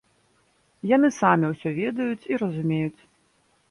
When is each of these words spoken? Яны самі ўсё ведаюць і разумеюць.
Яны 0.95 1.07
самі 1.19 1.53
ўсё 1.53 1.69
ведаюць 1.81 2.27
і 2.35 2.43
разумеюць. 2.47 3.01